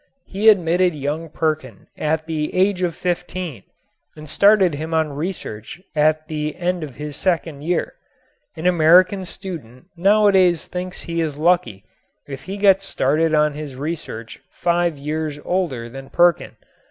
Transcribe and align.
He 0.25 0.49
admitted 0.49 0.95
young 0.95 1.29
Perkin 1.29 1.85
at 1.95 2.25
the 2.25 2.51
age 2.55 2.81
of 2.81 2.95
fifteen 2.95 3.61
and 4.17 4.27
started 4.27 4.73
him 4.73 4.95
on 4.95 5.13
research 5.13 5.79
at 5.95 6.27
the 6.27 6.55
end 6.55 6.83
of 6.83 6.95
his 6.95 7.15
second 7.15 7.61
year. 7.61 7.93
An 8.57 8.65
American 8.65 9.25
student 9.25 9.85
nowadays 9.95 10.65
thinks 10.65 11.01
he 11.01 11.21
is 11.21 11.37
lucky 11.37 11.83
if 12.27 12.45
he 12.45 12.57
gets 12.57 12.83
started 12.83 13.35
on 13.35 13.53
his 13.53 13.75
research 13.75 14.39
five 14.49 14.97
years 14.97 15.37
older 15.45 15.87
than 15.87 16.09
Perkin. 16.09 16.55